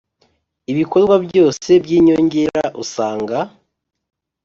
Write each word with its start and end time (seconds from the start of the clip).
ibikorwa 0.71 1.15
byose 1.25 1.69
by 1.83 1.89
inyongera 1.97 2.63
usanga 2.83 3.37